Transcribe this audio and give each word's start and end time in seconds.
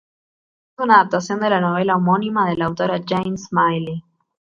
Es 0.79 0.83
una 0.83 0.95
adaptación 0.95 1.39
de 1.41 1.51
la 1.51 1.61
novela 1.61 1.95
homónima 1.95 2.49
de 2.49 2.57
la 2.57 2.65
autora 2.65 2.99
Jane 3.07 3.37
Smiley. 3.37 4.03